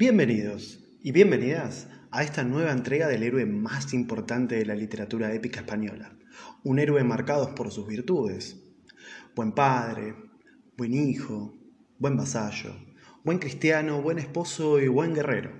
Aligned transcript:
Bienvenidos 0.00 0.82
y 1.02 1.12
bienvenidas 1.12 1.86
a 2.10 2.22
esta 2.22 2.42
nueva 2.42 2.72
entrega 2.72 3.06
del 3.06 3.22
héroe 3.22 3.44
más 3.44 3.92
importante 3.92 4.54
de 4.54 4.64
la 4.64 4.74
literatura 4.74 5.34
épica 5.34 5.60
española, 5.60 6.16
un 6.64 6.78
héroe 6.78 7.04
marcado 7.04 7.54
por 7.54 7.70
sus 7.70 7.86
virtudes. 7.86 8.62
Buen 9.36 9.52
padre, 9.52 10.16
buen 10.78 10.94
hijo, 10.94 11.54
buen 11.98 12.16
vasallo, 12.16 12.74
buen 13.24 13.38
cristiano, 13.38 14.00
buen 14.00 14.18
esposo 14.18 14.80
y 14.80 14.88
buen 14.88 15.12
guerrero. 15.12 15.52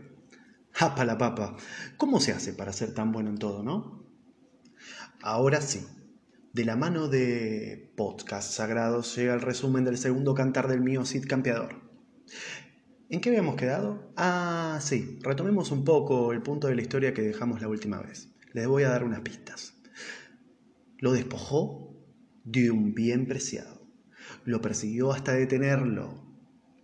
¡Japa 0.73 1.05
la 1.05 1.19
papa! 1.19 1.59
¿Cómo 1.99 2.19
se 2.19 2.33
hace 2.33 2.55
para 2.55 2.73
ser 2.73 2.95
tan 2.95 3.13
bueno 3.13 3.29
en 3.29 3.37
todo, 3.37 3.63
no? 3.63 4.07
Ahora 5.21 5.61
sí, 5.61 5.87
de 6.55 6.65
la 6.65 6.77
mano 6.77 7.09
de 7.09 7.93
Podcast 7.95 8.55
Sagrados 8.55 9.15
llega 9.17 9.35
el 9.35 9.43
resumen 9.43 9.85
del 9.85 9.99
segundo 9.99 10.35
cantar 10.35 10.67
del 10.67 10.81
mío 10.81 11.05
Cid 11.05 11.27
Campeador. 11.29 11.90
¿En 13.13 13.21
qué 13.21 13.31
habíamos 13.31 13.57
quedado? 13.57 14.13
Ah, 14.17 14.79
sí, 14.81 15.19
retomemos 15.23 15.73
un 15.73 15.85
poco 15.85 16.33
el 16.33 16.43
punto 16.43 16.69
de 16.69 16.77
la 16.77 16.83
historia 16.83 17.13
que 17.13 17.23
dejamos 17.23 17.61
la 17.61 17.67
última 17.67 18.01
vez. 18.01 18.29
Les 18.53 18.69
voy 18.69 18.85
a 18.85 18.89
dar 18.89 19.03
unas 19.03 19.23
pistas. 19.23 19.75
Lo 20.99 21.11
despojó 21.11 21.97
de 22.45 22.71
un 22.71 22.95
bien 22.95 23.27
preciado. 23.27 23.85
Lo 24.45 24.61
persiguió 24.61 25.11
hasta 25.11 25.33
detenerlo 25.33 26.25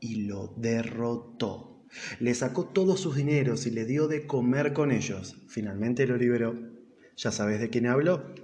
y 0.01 0.23
lo 0.23 0.53
derrotó. 0.57 1.87
Le 2.19 2.35
sacó 2.35 2.65
todos 2.65 2.99
sus 2.99 3.15
dineros 3.15 3.65
y 3.69 3.71
le 3.71 3.85
dio 3.85 4.09
de 4.09 4.27
comer 4.27 4.73
con 4.73 4.91
ellos. 4.91 5.37
Finalmente 5.47 6.09
lo 6.09 6.17
liberó. 6.17 6.59
¿Ya 7.17 7.31
sabes 7.31 7.61
de 7.61 7.71
quién 7.71 7.87
habló? 7.87 8.35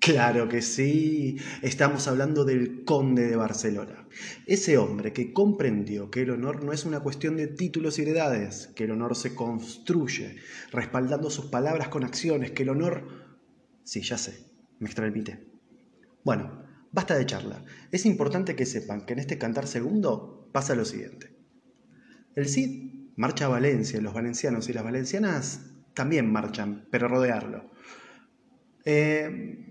Claro 0.00 0.48
que 0.48 0.62
sí, 0.62 1.36
estamos 1.60 2.08
hablando 2.08 2.46
del 2.46 2.84
conde 2.86 3.26
de 3.26 3.36
Barcelona, 3.36 4.08
ese 4.46 4.78
hombre 4.78 5.12
que 5.12 5.34
comprendió 5.34 6.10
que 6.10 6.22
el 6.22 6.30
honor 6.30 6.64
no 6.64 6.72
es 6.72 6.86
una 6.86 7.00
cuestión 7.00 7.36
de 7.36 7.48
títulos 7.48 7.98
y 7.98 8.02
heredades, 8.02 8.68
que 8.74 8.84
el 8.84 8.92
honor 8.92 9.14
se 9.14 9.34
construye 9.34 10.36
respaldando 10.72 11.28
sus 11.28 11.46
palabras 11.46 11.88
con 11.88 12.02
acciones, 12.02 12.52
que 12.52 12.62
el 12.62 12.70
honor... 12.70 13.08
Sí, 13.84 14.00
ya 14.00 14.16
sé, 14.16 14.46
me 14.78 14.86
extralimité. 14.86 15.46
Bueno, 16.24 16.64
basta 16.92 17.14
de 17.18 17.26
charla, 17.26 17.62
es 17.92 18.06
importante 18.06 18.56
que 18.56 18.64
sepan 18.64 19.04
que 19.04 19.12
en 19.12 19.18
este 19.18 19.36
cantar 19.36 19.66
segundo 19.66 20.48
pasa 20.50 20.74
lo 20.74 20.86
siguiente. 20.86 21.36
El 22.34 22.48
Cid 22.48 23.10
marcha 23.16 23.44
a 23.44 23.48
Valencia, 23.48 24.00
los 24.00 24.14
valencianos 24.14 24.66
y 24.70 24.72
las 24.72 24.84
valencianas 24.84 25.74
también 25.92 26.32
marchan, 26.32 26.88
pero 26.90 27.06
rodearlo. 27.06 27.70
Eh, 28.86 29.66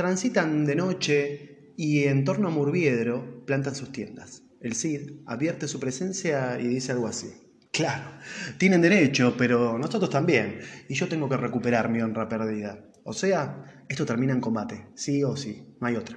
Transitan 0.00 0.64
de 0.64 0.76
noche 0.76 1.74
y 1.76 2.04
en 2.04 2.24
torno 2.24 2.48
a 2.48 2.50
Murviedro 2.50 3.44
plantan 3.44 3.74
sus 3.74 3.92
tiendas. 3.92 4.42
El 4.62 4.74
Cid 4.74 5.20
advierte 5.26 5.68
su 5.68 5.78
presencia 5.78 6.58
y 6.58 6.68
dice 6.68 6.92
algo 6.92 7.06
así. 7.06 7.30
Claro, 7.70 8.12
tienen 8.56 8.80
derecho, 8.80 9.34
pero 9.36 9.76
nosotros 9.76 10.08
también, 10.08 10.60
y 10.88 10.94
yo 10.94 11.06
tengo 11.06 11.28
que 11.28 11.36
recuperar 11.36 11.90
mi 11.90 12.00
honra 12.00 12.30
perdida. 12.30 12.82
O 13.04 13.12
sea, 13.12 13.84
esto 13.90 14.06
termina 14.06 14.32
en 14.32 14.40
combate, 14.40 14.86
sí 14.94 15.22
o 15.22 15.36
sí, 15.36 15.76
no 15.82 15.86
hay 15.86 15.96
otra. 15.96 16.16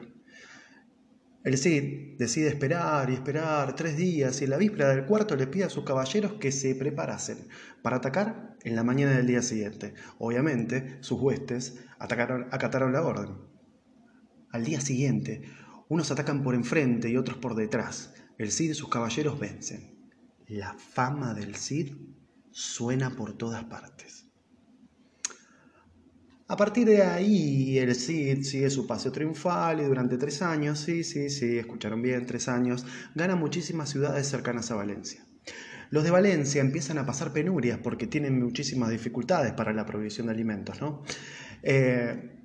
El 1.43 1.57
Cid 1.57 2.17
decide 2.17 2.47
esperar 2.47 3.09
y 3.09 3.15
esperar 3.15 3.75
tres 3.75 3.97
días 3.97 4.39
y 4.39 4.45
en 4.45 4.51
la 4.51 4.57
víspera 4.57 4.95
del 4.95 5.05
cuarto 5.05 5.35
le 5.35 5.47
pide 5.47 5.65
a 5.65 5.69
sus 5.69 5.83
caballeros 5.83 6.35
que 6.35 6.53
se 6.53 6.73
preparasen 6.75 7.49
para 7.81 7.97
atacar 7.97 8.55
en 8.63 8.77
la 8.77 8.85
mañana 8.85 9.11
del 9.11 9.27
día 9.27 9.41
siguiente. 9.41 9.93
Obviamente, 10.19 10.99
sus 11.01 11.19
huestes 11.19 11.83
atacaron, 11.99 12.47
acataron 12.51 12.93
la 12.93 13.01
orden. 13.01 13.52
Al 14.53 14.63
día 14.63 14.79
siguiente, 14.79 15.41
unos 15.89 16.11
atacan 16.11 16.43
por 16.43 16.53
enfrente 16.53 17.09
y 17.09 17.17
otros 17.17 17.39
por 17.39 17.55
detrás. 17.55 18.13
El 18.37 18.51
Cid 18.51 18.69
y 18.69 18.73
sus 18.75 18.87
caballeros 18.87 19.39
vencen. 19.39 19.95
La 20.47 20.75
fama 20.75 21.33
del 21.33 21.55
Cid 21.55 21.95
suena 22.51 23.15
por 23.15 23.35
todas 23.35 23.63
partes. 23.63 24.27
A 26.47 26.55
partir 26.55 26.85
de 26.85 27.01
ahí, 27.01 27.79
el 27.79 27.95
Cid 27.95 28.43
sigue 28.43 28.69
su 28.69 28.85
paseo 28.85 29.11
triunfal 29.11 29.79
y 29.79 29.85
durante 29.85 30.19
tres 30.19 30.43
años, 30.43 30.77
sí, 30.77 31.03
sí, 31.03 31.31
sí, 31.31 31.57
escucharon 31.57 32.03
bien, 32.03 32.27
tres 32.27 32.47
años, 32.47 32.85
gana 33.15 33.35
muchísimas 33.35 33.89
ciudades 33.89 34.27
cercanas 34.27 34.69
a 34.69 34.75
Valencia. 34.75 35.25
Los 35.89 36.03
de 36.03 36.11
Valencia 36.11 36.61
empiezan 36.61 36.99
a 36.99 37.07
pasar 37.07 37.33
penurias 37.33 37.79
porque 37.81 38.05
tienen 38.05 38.39
muchísimas 38.39 38.91
dificultades 38.91 39.53
para 39.53 39.73
la 39.73 39.87
provisión 39.87 40.27
de 40.27 40.33
alimentos, 40.33 40.79
¿no? 40.79 41.01
Eh, 41.63 42.42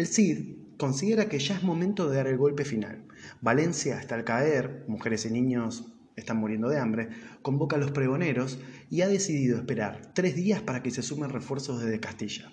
el 0.00 0.06
Cid 0.06 0.56
considera 0.78 1.28
que 1.28 1.38
ya 1.38 1.54
es 1.54 1.62
momento 1.62 2.08
de 2.08 2.16
dar 2.16 2.26
el 2.26 2.38
golpe 2.38 2.64
final. 2.64 3.04
Valencia, 3.42 3.98
hasta 3.98 4.16
el 4.16 4.24
caer, 4.24 4.84
mujeres 4.88 5.26
y 5.26 5.30
niños 5.30 5.92
están 6.16 6.38
muriendo 6.38 6.70
de 6.70 6.78
hambre, 6.78 7.10
convoca 7.42 7.76
a 7.76 7.78
los 7.78 7.90
pregoneros 7.90 8.58
y 8.88 9.02
ha 9.02 9.08
decidido 9.08 9.58
esperar 9.58 10.12
tres 10.14 10.34
días 10.34 10.62
para 10.62 10.82
que 10.82 10.90
se 10.90 11.02
sumen 11.02 11.28
refuerzos 11.28 11.82
desde 11.82 12.00
Castilla. 12.00 12.50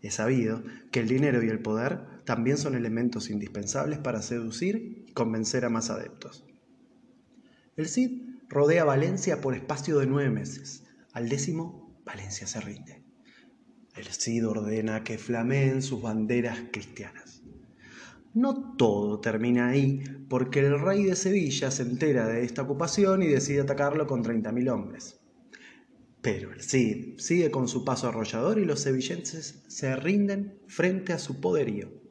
Es 0.00 0.14
sabido 0.14 0.62
que 0.92 1.00
el 1.00 1.08
dinero 1.08 1.42
y 1.42 1.48
el 1.48 1.60
poder 1.60 2.22
también 2.24 2.56
son 2.56 2.76
elementos 2.76 3.30
indispensables 3.30 3.98
para 3.98 4.22
seducir 4.22 5.04
y 5.08 5.12
convencer 5.12 5.64
a 5.64 5.70
más 5.70 5.90
adeptos. 5.90 6.44
El 7.76 7.88
Cid 7.88 8.22
rodea 8.48 8.84
Valencia 8.84 9.40
por 9.40 9.54
espacio 9.54 9.98
de 9.98 10.06
nueve 10.06 10.30
meses. 10.30 10.84
Al 11.12 11.28
décimo, 11.28 12.00
Valencia 12.04 12.46
se 12.46 12.60
rinde. 12.60 13.03
El 13.96 14.06
Cid 14.06 14.48
ordena 14.48 15.04
que 15.04 15.18
flameen 15.18 15.80
sus 15.80 16.02
banderas 16.02 16.58
cristianas. 16.72 17.42
No 18.32 18.74
todo 18.76 19.20
termina 19.20 19.68
ahí, 19.68 20.02
porque 20.28 20.58
el 20.58 20.80
rey 20.80 21.04
de 21.04 21.14
Sevilla 21.14 21.70
se 21.70 21.82
entera 21.82 22.26
de 22.26 22.42
esta 22.44 22.62
ocupación 22.62 23.22
y 23.22 23.28
decide 23.28 23.60
atacarlo 23.60 24.08
con 24.08 24.24
30.000 24.24 24.72
hombres. 24.72 25.20
Pero 26.20 26.52
el 26.52 26.62
Cid 26.62 27.18
sigue 27.18 27.52
con 27.52 27.68
su 27.68 27.84
paso 27.84 28.08
arrollador 28.08 28.58
y 28.58 28.64
los 28.64 28.80
sevillenses 28.80 29.62
se 29.68 29.94
rinden 29.94 30.58
frente 30.66 31.12
a 31.12 31.20
su 31.20 31.40
poderío. 31.40 32.03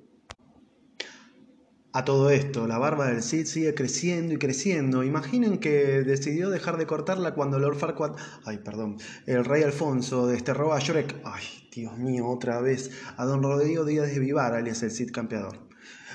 A 1.95 2.05
todo 2.05 2.31
esto, 2.31 2.65
la 2.65 2.79
barba 2.79 3.05
del 3.05 3.21
Cid 3.21 3.45
sigue 3.45 3.75
creciendo 3.75 4.33
y 4.33 4.37
creciendo. 4.37 5.03
Imaginen 5.03 5.59
que 5.59 6.01
decidió 6.01 6.49
dejar 6.49 6.77
de 6.77 6.87
cortarla 6.87 7.35
cuando 7.35 7.59
Lord 7.59 7.77
Farquaad, 7.77 8.15
ay, 8.45 8.57
perdón, 8.65 8.97
el 9.27 9.45
rey 9.45 9.61
Alfonso 9.61 10.25
desterró 10.25 10.73
a 10.73 10.79
Shrek, 10.79 11.21
ay, 11.23 11.43
Dios 11.71 11.95
mío, 11.99 12.27
otra 12.27 12.59
vez, 12.61 12.89
a 13.15 13.25
don 13.25 13.43
Rodrigo 13.43 13.85
Díaz 13.85 14.11
de 14.11 14.17
Vivar, 14.17 14.55
alias 14.55 14.81
el 14.81 14.89
Cid 14.89 15.11
campeador. 15.11 15.67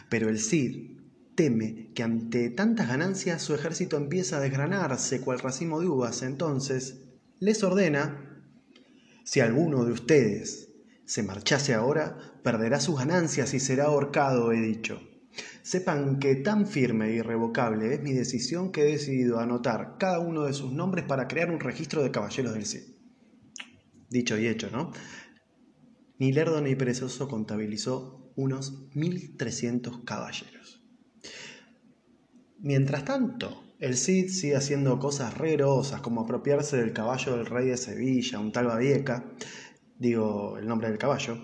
Pero 0.09 0.29
el 0.29 0.41
Cid 0.41 0.99
teme 1.37 1.93
que 1.95 2.03
ante 2.03 2.51
tantas 2.51 2.89
ganancias 2.89 3.41
su 3.41 3.55
ejército 3.55 3.97
empieza 3.97 4.39
a 4.39 4.41
desgranarse 4.41 5.21
cual 5.21 5.39
racimo 5.39 5.79
de 5.79 5.87
uvas. 5.87 6.23
Entonces, 6.23 7.05
les 7.39 7.63
ordena, 7.63 8.43
si 9.23 9.39
alguno 9.39 9.85
de 9.85 9.93
ustedes 9.93 10.73
se 11.05 11.23
marchase 11.23 11.73
ahora, 11.73 12.19
perderá 12.43 12.81
sus 12.81 12.99
ganancias 12.99 13.55
y 13.55 13.61
será 13.61 13.85
ahorcado, 13.85 14.51
he 14.51 14.61
dicho. 14.61 15.08
Sepan 15.63 16.19
que 16.19 16.37
tan 16.37 16.67
firme 16.67 17.09
e 17.09 17.17
irrevocable 17.17 17.95
es 17.95 18.03
mi 18.03 18.13
decisión 18.13 18.73
que 18.73 18.83
he 18.83 18.93
decidido 18.93 19.39
anotar 19.39 19.97
cada 19.99 20.19
uno 20.19 20.45
de 20.45 20.53
sus 20.53 20.73
nombres 20.73 21.05
para 21.05 21.29
crear 21.29 21.51
un 21.51 21.61
registro 21.61 22.03
de 22.03 22.11
caballeros 22.11 22.55
del 22.55 22.67
Cid. 22.67 22.83
Dicho 24.11 24.39
y 24.39 24.47
hecho, 24.47 24.71
¿no? 24.71 24.93
Ni 26.19 26.33
lerdo 26.33 26.61
ni 26.61 26.75
perezoso 26.75 27.29
contabilizó 27.29 28.33
unos 28.35 28.89
1.300 28.95 30.05
caballeros. 30.05 30.83
Mientras 32.61 33.05
tanto, 33.05 33.65
el 33.79 33.97
Cid 33.97 34.31
sigue 34.31 34.57
haciendo 34.57 34.99
cosas 34.99 35.37
rerosas 35.39 36.01
como 36.01 36.23
apropiarse 36.23 36.77
del 36.77 36.93
caballo 36.93 37.37
del 37.37 37.47
rey 37.47 37.67
de 37.69 37.77
Sevilla, 37.77 38.41
un 38.41 38.51
tal 38.51 38.67
Babieca, 38.67 39.33
digo 39.99 40.59
el 40.59 40.67
nombre 40.67 40.89
del 40.89 40.99
caballo, 40.99 41.41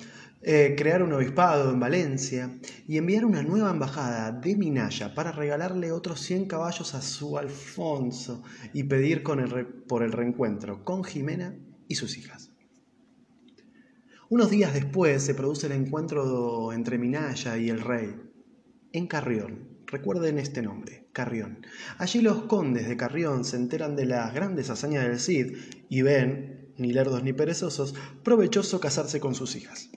eh, 0.47 0.75
crear 0.77 1.03
un 1.03 1.15
obispado 1.15 1.71
en 1.71 1.81
Valencia 1.81 2.59
y 2.87 2.99
enviar 2.99 3.25
una 3.25 3.43
nueva 3.43 3.71
embajada 3.71 4.31
de 4.31 4.55
Minaya 4.56 5.15
para 5.15 5.32
regalarle 5.32 5.91
otros 5.91 6.21
100 6.21 6.44
caballos 6.44 6.94
a 6.94 7.00
su 7.00 7.38
Alfonso 7.38 8.43
y 8.75 8.82
pedir 8.82 9.23
por 9.23 10.02
el 10.02 10.12
reencuentro 10.12 10.85
con 10.85 11.02
Jimena 11.02 11.56
y 11.88 11.94
sus 11.94 12.19
hijas. 12.19 12.50
Unos 14.29 14.50
días 14.50 14.75
después 14.75 15.23
se 15.23 15.35
produce 15.35 15.67
el 15.67 15.73
encuentro 15.73 16.75
entre 16.75 16.99
Minaya 16.99 17.56
y 17.56 17.70
el 17.70 17.81
rey 17.81 18.14
en 18.93 19.06
Carrión. 19.06 19.79
Recuerden 19.87 20.38
este 20.38 20.61
nombre, 20.61 21.08
Carrión. 21.12 21.64
Allí 21.97 22.20
los 22.20 22.43
condes 22.43 22.87
de 22.87 22.99
Carrión 22.99 23.47
se 23.47 23.56
enteran 23.56 23.97
de 23.97 24.05
las 24.05 24.35
grandes 24.35 24.69
hazañas 24.69 25.05
del 25.05 25.20
Cid 25.20 25.56
y 25.88 26.02
ven, 26.02 26.75
ni 26.76 26.93
lerdos 26.93 27.23
ni 27.23 27.32
perezosos, 27.32 27.94
provechoso 28.23 28.79
casarse 28.79 29.20
con 29.20 29.35
sus 29.35 29.56
hijas. 29.56 29.88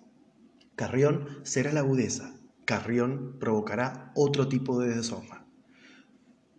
Carrión 0.78 1.28
será 1.42 1.74
la 1.74 1.80
agudeza. 1.80 2.40
Carrión 2.64 3.38
provocará 3.40 4.12
otro 4.14 4.48
tipo 4.48 4.80
de 4.80 4.96
deshonra. 4.96 5.48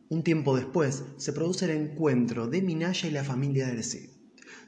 Un 0.09 0.25
tiempo 0.25 0.57
después 0.57 1.05
se 1.19 1.33
produce 1.33 1.67
el 1.67 1.71
encuentro 1.71 2.49
de 2.49 2.61
Minaya 2.61 3.09
y 3.09 3.13
la 3.13 3.23
familia 3.23 3.69
del 3.69 3.85
Cid. 3.85 4.11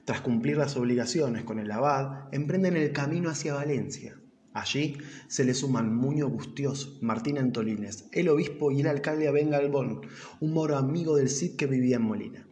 Tras 0.04 0.20
cumplir 0.20 0.56
las 0.56 0.76
obligaciones 0.76 1.42
con 1.42 1.58
el 1.58 1.72
abad, 1.72 2.28
emprenden 2.30 2.76
el 2.76 2.92
camino 2.92 3.28
hacia 3.28 3.54
Valencia. 3.54 4.20
Allí 4.52 4.98
se 5.26 5.42
le 5.42 5.54
suman 5.54 5.96
Muño 5.96 6.28
Bustios, 6.28 7.00
Martín 7.02 7.36
Antolines, 7.36 8.08
el 8.12 8.28
obispo 8.28 8.70
y 8.70 8.82
el 8.82 8.86
alcalde 8.86 9.26
Aben 9.26 9.50
Galbón, 9.50 10.02
un 10.38 10.52
moro 10.52 10.76
amigo 10.76 11.16
del 11.16 11.28
Cid 11.28 11.56
que 11.56 11.66
vivía 11.66 11.96
en 11.96 12.02
Molina. 12.02 12.46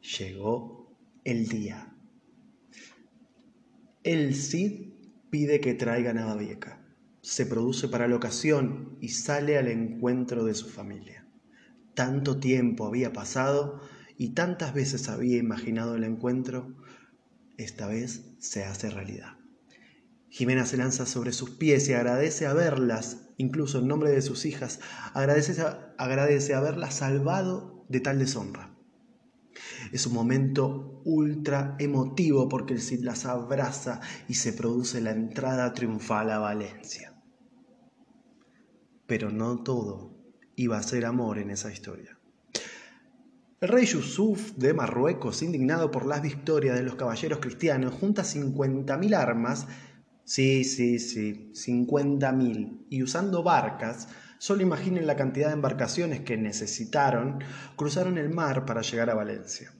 llegó 0.00 0.96
el 1.22 1.46
día. 1.46 1.94
El 4.02 4.34
Cid 4.34 4.97
pide 5.30 5.60
que 5.60 5.74
traigan 5.74 6.18
a 6.18 6.26
Babieca. 6.26 6.80
Se 7.20 7.46
produce 7.46 7.88
para 7.88 8.08
la 8.08 8.16
ocasión 8.16 8.96
y 9.00 9.08
sale 9.08 9.58
al 9.58 9.68
encuentro 9.68 10.44
de 10.44 10.54
su 10.54 10.68
familia. 10.68 11.26
Tanto 11.94 12.38
tiempo 12.38 12.86
había 12.86 13.12
pasado 13.12 13.80
y 14.16 14.30
tantas 14.30 14.74
veces 14.74 15.08
había 15.08 15.36
imaginado 15.36 15.94
el 15.94 16.04
encuentro, 16.04 16.76
esta 17.56 17.86
vez 17.86 18.34
se 18.38 18.64
hace 18.64 18.90
realidad. 18.90 19.38
Jimena 20.30 20.66
se 20.66 20.76
lanza 20.76 21.06
sobre 21.06 21.32
sus 21.32 21.50
pies 21.50 21.88
y 21.88 21.94
agradece 21.94 22.46
haberlas, 22.46 23.28
incluso 23.36 23.78
en 23.78 23.88
nombre 23.88 24.10
de 24.10 24.22
sus 24.22 24.44
hijas, 24.44 24.80
agradece, 25.14 25.60
agradece 25.96 26.54
haberlas 26.54 26.94
salvado 26.94 27.84
de 27.88 28.00
tal 28.00 28.18
deshonra. 28.18 28.67
Es 29.92 30.06
un 30.06 30.14
momento 30.14 31.02
ultra 31.04 31.76
emotivo 31.78 32.48
porque 32.48 32.74
el 32.74 32.80
Cid 32.80 33.00
las 33.02 33.24
abraza 33.24 34.00
y 34.28 34.34
se 34.34 34.52
produce 34.52 35.00
la 35.00 35.10
entrada 35.10 35.72
triunfal 35.72 36.30
a 36.30 36.38
Valencia. 36.38 37.14
Pero 39.06 39.30
no 39.30 39.62
todo 39.62 40.18
iba 40.56 40.76
a 40.76 40.82
ser 40.82 41.04
amor 41.06 41.38
en 41.38 41.50
esa 41.50 41.72
historia. 41.72 42.18
El 43.60 43.70
rey 43.70 43.86
Yusuf 43.86 44.52
de 44.52 44.72
Marruecos, 44.72 45.42
indignado 45.42 45.90
por 45.90 46.06
las 46.06 46.22
victorias 46.22 46.76
de 46.76 46.84
los 46.84 46.94
caballeros 46.94 47.40
cristianos, 47.40 47.92
junta 47.92 48.22
50.000 48.22 49.16
armas, 49.16 49.66
sí, 50.22 50.62
sí, 50.62 51.00
sí, 51.00 51.50
50.000, 51.54 52.86
y 52.88 53.02
usando 53.02 53.42
barcas, 53.42 54.08
Solo 54.38 54.62
imaginen 54.62 55.06
la 55.06 55.16
cantidad 55.16 55.48
de 55.48 55.54
embarcaciones 55.54 56.20
que 56.20 56.36
necesitaron, 56.36 57.38
cruzaron 57.76 58.18
el 58.18 58.30
mar 58.30 58.64
para 58.64 58.82
llegar 58.82 59.10
a 59.10 59.14
Valencia. 59.14 59.72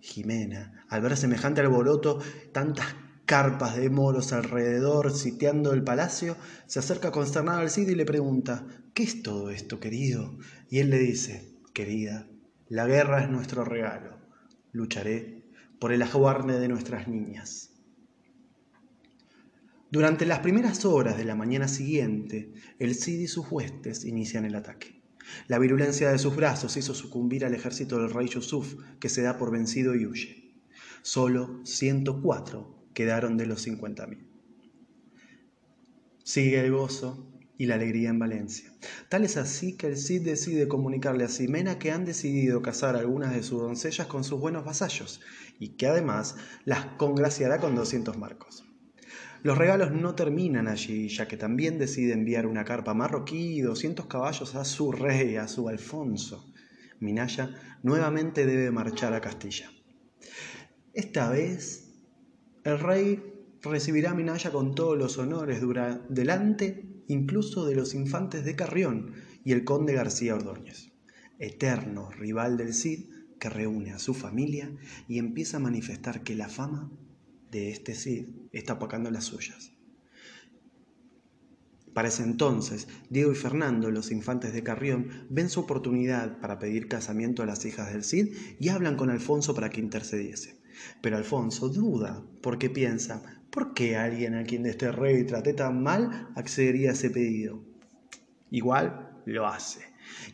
Jimena, 0.00 0.86
al 0.88 1.02
ver 1.02 1.16
semejante 1.16 1.60
alboroto, 1.60 2.20
tantas 2.52 2.86
carpas 3.26 3.76
de 3.76 3.90
moros 3.90 4.32
alrededor 4.32 5.12
sitiando 5.12 5.72
el 5.72 5.82
palacio, 5.82 6.36
se 6.66 6.78
acerca 6.78 7.10
consternada 7.10 7.58
al 7.58 7.70
Cid 7.70 7.88
y 7.88 7.94
le 7.94 8.06
pregunta, 8.06 8.64
¿qué 8.94 9.02
es 9.02 9.22
todo 9.22 9.50
esto, 9.50 9.80
querido? 9.80 10.38
Y 10.70 10.78
él 10.78 10.90
le 10.90 10.98
dice, 10.98 11.52
querida, 11.74 12.28
la 12.68 12.86
guerra 12.86 13.22
es 13.22 13.28
nuestro 13.28 13.64
regalo. 13.64 14.18
Lucharé 14.72 15.44
por 15.78 15.92
el 15.92 16.02
ajuarne 16.02 16.58
de 16.58 16.68
nuestras 16.68 17.08
niñas. 17.08 17.75
Durante 19.88 20.26
las 20.26 20.40
primeras 20.40 20.84
horas 20.84 21.16
de 21.16 21.24
la 21.24 21.36
mañana 21.36 21.68
siguiente, 21.68 22.52
el 22.80 22.96
Cid 22.96 23.20
y 23.20 23.28
sus 23.28 23.46
huestes 23.48 24.04
inician 24.04 24.44
el 24.44 24.56
ataque. 24.56 25.00
La 25.46 25.60
virulencia 25.60 26.10
de 26.10 26.18
sus 26.18 26.34
brazos 26.34 26.76
hizo 26.76 26.92
sucumbir 26.92 27.44
al 27.44 27.54
ejército 27.54 28.00
del 28.00 28.10
rey 28.10 28.28
Yusuf, 28.28 28.74
que 28.98 29.08
se 29.08 29.22
da 29.22 29.38
por 29.38 29.52
vencido 29.52 29.94
y 29.94 30.06
huye. 30.06 30.54
Solo 31.02 31.60
104 31.64 32.88
quedaron 32.94 33.36
de 33.36 33.46
los 33.46 33.64
50.000. 33.64 34.26
Sigue 36.24 36.58
el 36.58 36.72
gozo 36.72 37.32
y 37.56 37.66
la 37.66 37.76
alegría 37.76 38.10
en 38.10 38.18
Valencia. 38.18 38.72
Tal 39.08 39.24
es 39.24 39.36
así 39.36 39.76
que 39.76 39.86
el 39.86 39.96
Cid 39.96 40.22
decide 40.22 40.66
comunicarle 40.66 41.22
a 41.22 41.28
Ximena 41.28 41.78
que 41.78 41.92
han 41.92 42.04
decidido 42.04 42.60
casar 42.60 42.96
algunas 42.96 43.32
de 43.32 43.44
sus 43.44 43.62
doncellas 43.62 44.08
con 44.08 44.24
sus 44.24 44.40
buenos 44.40 44.64
vasallos 44.64 45.20
y 45.60 45.76
que 45.76 45.86
además 45.86 46.34
las 46.64 46.86
congraciará 46.96 47.58
con 47.58 47.76
200 47.76 48.18
marcos. 48.18 48.65
Los 49.42 49.58
regalos 49.58 49.92
no 49.92 50.14
terminan 50.14 50.68
allí, 50.68 51.08
ya 51.08 51.28
que 51.28 51.36
también 51.36 51.78
decide 51.78 52.12
enviar 52.12 52.46
una 52.46 52.64
carpa 52.64 52.94
marroquí 52.94 53.58
y 53.58 53.60
200 53.60 54.06
caballos 54.06 54.54
a 54.54 54.64
su 54.64 54.92
rey, 54.92 55.36
a 55.36 55.48
su 55.48 55.68
Alfonso. 55.68 56.52
Minaya 57.00 57.54
nuevamente 57.82 58.46
debe 58.46 58.70
marchar 58.70 59.14
a 59.14 59.20
Castilla. 59.20 59.70
Esta 60.94 61.30
vez, 61.30 61.94
el 62.64 62.78
rey 62.78 63.22
recibirá 63.62 64.12
a 64.12 64.14
Minaya 64.14 64.50
con 64.50 64.74
todos 64.74 64.96
los 64.96 65.18
honores 65.18 65.60
delante 66.08 67.04
incluso 67.08 67.66
de 67.66 67.76
los 67.76 67.94
infantes 67.94 68.44
de 68.44 68.56
Carrión 68.56 69.12
y 69.44 69.52
el 69.52 69.64
conde 69.64 69.92
García 69.92 70.34
Ordóñez, 70.34 70.92
eterno 71.38 72.10
rival 72.10 72.56
del 72.56 72.74
Cid 72.74 73.10
que 73.38 73.50
reúne 73.50 73.92
a 73.92 73.98
su 73.98 74.14
familia 74.14 74.74
y 75.08 75.18
empieza 75.18 75.58
a 75.58 75.60
manifestar 75.60 76.22
que 76.22 76.34
la 76.34 76.48
fama 76.48 76.90
de 77.50 77.70
este 77.70 77.94
Cid 77.94 78.28
está 78.58 78.74
apacando 78.74 79.10
las 79.10 79.24
suyas. 79.24 79.72
Para 81.92 82.08
ese 82.08 82.22
entonces, 82.22 82.88
Diego 83.08 83.32
y 83.32 83.34
Fernando, 83.34 83.90
los 83.90 84.10
infantes 84.10 84.52
de 84.52 84.62
Carrión, 84.62 85.08
ven 85.30 85.48
su 85.48 85.60
oportunidad 85.60 86.38
para 86.40 86.58
pedir 86.58 86.88
casamiento 86.88 87.42
a 87.42 87.46
las 87.46 87.64
hijas 87.64 87.90
del 87.90 88.04
Cid 88.04 88.34
y 88.60 88.68
hablan 88.68 88.96
con 88.96 89.08
Alfonso 89.08 89.54
para 89.54 89.70
que 89.70 89.80
intercediese. 89.80 90.60
Pero 91.00 91.16
Alfonso 91.16 91.70
duda 91.70 92.22
porque 92.42 92.68
piensa, 92.68 93.22
¿por 93.50 93.72
qué 93.72 93.96
alguien 93.96 94.34
a 94.34 94.44
quien 94.44 94.66
este 94.66 94.92
rey 94.92 95.24
trate 95.24 95.54
tan 95.54 95.82
mal 95.82 96.28
accedería 96.36 96.90
a 96.90 96.92
ese 96.92 97.08
pedido? 97.08 97.64
Igual 98.50 99.22
lo 99.24 99.46
hace 99.46 99.80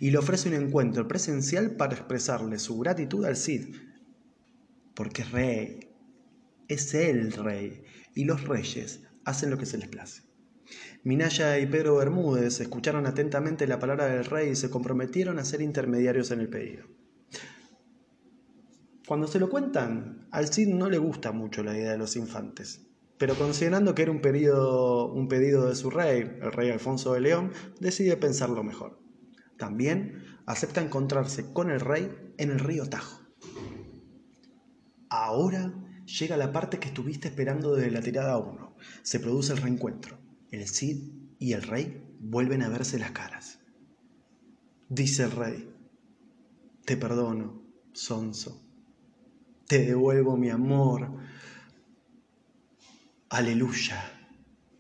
y 0.01 0.11
le 0.11 0.19
ofrece 0.19 0.49
un 0.49 0.57
encuentro 0.57 1.07
presencial 1.07 1.77
para 1.77 1.95
expresarle 1.95 2.59
su 2.59 2.77
gratitud 2.79 3.25
al 3.25 3.37
Cid, 3.37 3.77
porque 4.95 5.23
es 5.23 5.31
rey 5.31 5.93
es 6.73 6.95
el 6.95 7.33
rey 7.33 7.83
y 8.15 8.25
los 8.25 8.45
reyes 8.45 9.03
hacen 9.25 9.51
lo 9.51 9.59
que 9.59 9.67
se 9.67 9.79
les 9.79 9.89
place. 9.89 10.23
Minaya 11.05 11.59
y 11.59 11.67
Pedro 11.67 11.97
Bermúdez 11.97 12.61
escucharon 12.61 13.07
atentamente 13.07 13.67
la 13.67 13.79
palabra 13.79 14.07
del 14.07 14.25
rey 14.25 14.51
y 14.51 14.57
se 14.57 14.71
comprometieron 14.71 15.39
a 15.39 15.45
ser 15.45 15.61
intermediarios 15.61 16.31
en 16.31 16.41
el 16.41 16.49
pedido. 16.49 16.87
Cuando 19.07 19.27
se 19.27 19.41
lo 19.41 19.51
cuentan, 19.51 20.29
al 20.31 20.49
Cid 20.49 20.69
no 20.69 20.89
le 20.89 20.99
gusta 20.99 21.33
mucho 21.33 21.63
la 21.63 21.77
idea 21.77 21.93
de 21.93 21.99
los 21.99 22.17
infantes, 22.17 22.87
pero 23.19 23.35
considerando 23.35 23.95
que 23.95 24.03
era 24.03 24.13
un 24.13 24.21
pedido, 24.21 25.13
un 25.13 25.29
pedido 25.29 25.69
de 25.69 25.75
su 25.75 25.91
rey, 25.91 26.21
el 26.21 26.53
rey 26.53 26.71
Alfonso 26.71 27.13
de 27.13 27.21
León, 27.21 27.53
decide 27.81 28.17
pensarlo 28.17 28.63
mejor. 28.63 29.01
También 29.59 30.25
acepta 30.47 30.81
encontrarse 30.81 31.53
con 31.53 31.71
el 31.71 31.81
rey 31.81 32.11
en 32.39 32.51
el 32.51 32.61
río 32.61 32.89
Tajo. 32.89 33.21
Ahora 35.09 35.75
llega 36.07 36.37
la 36.37 36.53
parte 36.53 36.79
que 36.79 36.89
estuviste 36.89 37.29
esperando 37.29 37.75
desde 37.75 37.91
la 37.91 38.03
tirada 38.03 38.39
1. 38.39 38.77
Se 39.03 39.21
produce 39.21 39.53
el 39.53 39.63
reencuentro. 39.63 40.19
El 40.51 40.69
Cid 40.69 41.13
y 41.39 41.53
el 41.53 41.63
rey 41.63 42.03
vuelven 42.21 42.63
a 42.63 42.69
verse 42.69 42.99
las 42.99 43.13
caras. 43.13 43.59
Dice 44.89 45.25
el 45.25 45.31
rey, 45.31 45.75
te 46.85 46.97
perdono, 46.97 47.63
Sonso. 47.93 48.63
Te 49.67 49.85
devuelvo 49.87 50.37
mi 50.37 50.51
amor. 50.51 51.11
Aleluya, 53.31 54.03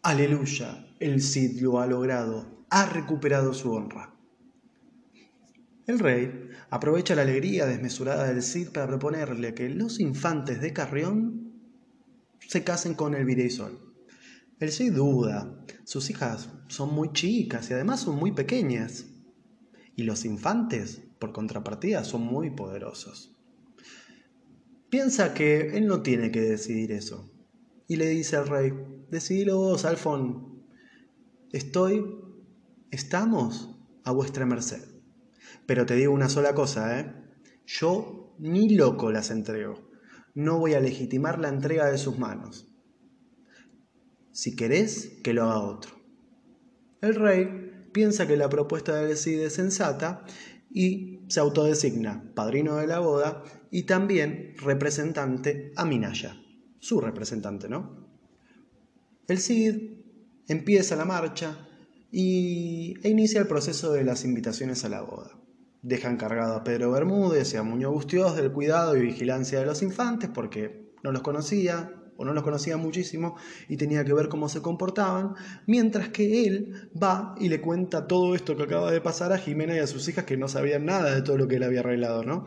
aleluya. 0.03 0.87
El 1.01 1.23
Cid 1.23 1.61
lo 1.63 1.81
ha 1.81 1.87
logrado, 1.87 2.65
ha 2.69 2.87
recuperado 2.87 3.55
su 3.55 3.73
honra. 3.73 4.12
El 5.87 5.99
rey 5.99 6.49
aprovecha 6.71 7.17
la 7.17 7.23
alegría 7.23 7.67
desmesurada 7.67 8.29
del 8.29 8.43
Cid 8.43 8.69
para 8.69 8.87
proponerle 8.87 9.53
que 9.53 9.69
los 9.69 9.99
infantes 9.99 10.61
de 10.61 10.73
Carrión 10.73 11.53
se 12.47 12.63
casen 12.63 12.95
con 12.95 13.15
el 13.15 13.51
Sol. 13.51 13.93
El 14.61 14.71
Cid 14.71 14.93
duda, 14.93 15.65
sus 15.85 16.09
hijas 16.11 16.51
son 16.69 16.95
muy 16.95 17.13
chicas 17.13 17.69
y 17.69 17.75
además 17.75 18.01
son 18.01 18.17
muy 18.17 18.31
pequeñas. 18.31 19.07
Y 19.97 20.05
los 20.05 20.25
infantes, 20.25 21.03
por 21.19 21.33
contrapartida, 21.33 22.05
son 22.05 22.23
muy 22.23 22.51
poderosos. 22.51 23.37
Piensa 24.89 25.35
que 25.35 25.77
él 25.77 25.87
no 25.87 26.03
tiene 26.03 26.31
que 26.31 26.43
decidir 26.43 26.93
eso. 26.93 27.29
Y 27.89 27.97
le 27.97 28.09
dice 28.09 28.37
al 28.37 28.47
rey, 28.47 28.73
decidilo 29.11 29.57
vos, 29.57 29.85
Alfón. 29.85 30.65
Estoy, 31.51 32.05
estamos 32.91 33.77
a 34.05 34.13
vuestra 34.13 34.47
merced. 34.47 34.92
Pero 35.67 35.87
te 35.87 35.95
digo 35.95 36.13
una 36.13 36.29
sola 36.29 36.55
cosa, 36.55 36.99
¿eh? 36.99 37.13
Yo 37.67 38.35
ni 38.39 38.75
loco 38.75 39.11
las 39.11 39.31
entrego. 39.31 39.91
No 40.35 40.59
voy 40.59 40.75
a 40.75 40.81
legitimar 40.81 41.39
la 41.39 41.49
entrega 41.49 41.91
de 41.91 41.99
sus 41.99 42.19
manos. 42.19 42.69
Si 44.33 44.57
querés, 44.57 45.21
que 45.23 45.35
lo 45.35 45.45
haga 45.45 45.61
otro. 45.61 45.93
El 47.01 47.15
rey 47.15 47.89
piensa 47.93 48.27
que 48.27 48.37
la 48.37 48.49
propuesta 48.49 48.97
del 48.97 49.17
Cid 49.17 49.41
es 49.41 49.55
sensata 49.55 50.25
y 50.71 51.21
se 51.29 51.41
autodesigna 51.41 52.33
padrino 52.35 52.77
de 52.77 52.87
la 52.87 52.99
boda 52.99 53.43
y 53.71 53.85
también 53.85 54.55
representante 54.59 55.73
a 55.77 55.85
Minaya, 55.85 56.37
su 56.79 57.01
representante, 57.01 57.69
¿no? 57.69 58.09
El 59.29 59.39
Cid 59.39 59.99
empieza 60.49 60.97
la 60.97 61.05
marcha 61.05 61.69
y, 62.11 62.95
e 63.03 63.09
inicia 63.09 63.41
el 63.41 63.47
proceso 63.47 63.93
de 63.93 64.05
las 64.05 64.25
invitaciones 64.25 64.85
a 64.85 64.89
la 64.89 65.03
boda. 65.03 65.42
Deja 65.83 66.09
encargado 66.09 66.55
a 66.55 66.65
Pedro 66.65 66.93
Bermúdez 66.93 67.53
y 67.53 67.57
a 67.57 67.63
Muñoz 67.63 67.93
Bustiós 67.93 68.37
del 68.37 68.53
cuidado 68.53 68.97
y 68.97 69.03
vigilancia 69.03 69.59
de 69.61 69.67
los 69.67 69.83
infantes 69.83 70.31
porque 70.33 70.93
no 71.03 71.13
los 71.13 71.23
conocía 71.23 71.93
o 72.17 72.25
no 72.25 72.33
los 72.33 72.45
conocía 72.45 72.77
muchísimo 72.77 73.37
y 73.69 73.77
tenía 73.77 74.05
que 74.05 74.15
ver 74.15 74.29
cómo 74.29 74.49
se 74.49 74.63
comportaban, 74.63 75.35
mientras 75.67 76.11
que 76.11 76.47
él 76.47 76.91
va 77.03 77.35
y 77.41 77.49
le 77.49 77.61
cuenta 77.61 78.07
todo 78.07 78.35
esto 78.35 78.57
que 78.57 78.63
acaba 78.63 78.93
de 78.93 79.01
pasar 79.01 79.33
a 79.33 79.39
Jimena 79.39 79.75
y 79.75 79.81
a 79.81 79.87
sus 79.87 80.09
hijas 80.09 80.25
que 80.25 80.37
no 80.37 80.47
sabían 80.47 80.85
nada 80.85 81.15
de 81.15 81.23
todo 81.23 81.37
lo 81.37 81.49
que 81.49 81.57
él 81.57 81.65
había 81.65 81.81
arreglado, 81.81 82.23
¿no? 82.23 82.45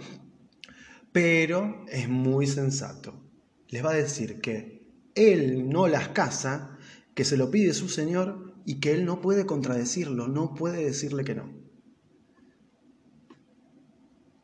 pero 1.16 1.86
es 1.88 2.10
muy 2.10 2.46
sensato. 2.46 3.24
Les 3.70 3.86
va 3.86 3.92
a 3.92 3.94
decir 3.94 4.42
que 4.42 4.86
él 5.16 5.70
no 5.70 5.88
las 5.88 6.10
casa, 6.10 6.78
que 7.14 7.24
se 7.24 7.38
lo 7.38 7.50
pide 7.52 7.74
su 7.74 7.88
señor 7.88 8.54
y 8.66 8.82
que 8.82 8.92
él 8.92 9.06
no 9.06 9.22
puede 9.22 9.46
contradecirlo, 9.46 10.28
no 10.28 10.54
puede 10.56 10.84
decirle 10.84 11.24
que 11.24 11.36
no. 11.36 11.65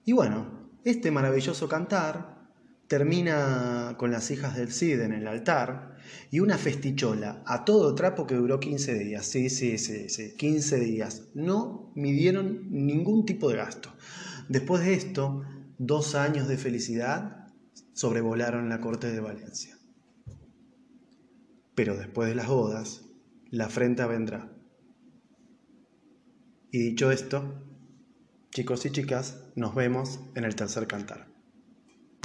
Y 0.05 0.13
bueno, 0.13 0.69
este 0.83 1.11
maravilloso 1.11 1.67
cantar 1.67 2.49
termina 2.87 3.95
con 3.97 4.11
las 4.11 4.31
hijas 4.31 4.57
del 4.57 4.71
Cid 4.71 4.99
en 4.99 5.13
el 5.13 5.27
altar 5.27 5.95
y 6.29 6.39
una 6.39 6.57
festichola 6.57 7.41
a 7.45 7.63
todo 7.63 7.95
trapo 7.95 8.27
que 8.27 8.35
duró 8.35 8.59
15 8.59 8.95
días. 8.95 9.25
Sí, 9.25 9.49
sí, 9.49 9.77
sí, 9.77 10.09
sí, 10.09 10.35
15 10.35 10.79
días. 10.79 11.29
No 11.33 11.91
midieron 11.95 12.67
ningún 12.69 13.25
tipo 13.25 13.49
de 13.49 13.57
gasto. 13.57 13.93
Después 14.49 14.83
de 14.83 14.95
esto, 14.95 15.43
dos 15.77 16.15
años 16.15 16.47
de 16.47 16.57
felicidad 16.57 17.47
sobrevolaron 17.93 18.67
la 18.67 18.81
corte 18.81 19.11
de 19.11 19.21
Valencia. 19.21 19.77
Pero 21.75 21.95
después 21.95 22.27
de 22.27 22.35
las 22.35 22.47
bodas, 22.47 23.05
la 23.51 23.65
afrenta 23.65 24.07
vendrá. 24.07 24.51
Y 26.71 26.79
dicho 26.79 27.11
esto, 27.11 27.70
chicos 28.51 28.85
y 28.85 28.91
chicas, 28.91 29.39
nos 29.55 29.73
vemos 29.73 30.19
en 30.35 30.43
el 30.43 30.55
tercer 30.55 30.85
cantar. 30.85 31.30